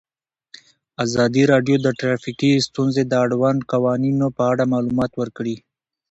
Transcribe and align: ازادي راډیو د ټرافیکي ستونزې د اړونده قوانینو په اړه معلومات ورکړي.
ازادي 1.05 1.43
راډیو 1.53 1.75
د 1.81 1.87
ټرافیکي 1.99 2.51
ستونزې 2.67 3.03
د 3.07 3.13
اړونده 3.23 3.65
قوانینو 3.73 4.27
په 4.37 4.43
اړه 4.51 4.63
معلومات 4.73 5.11
ورکړي. 5.15 5.55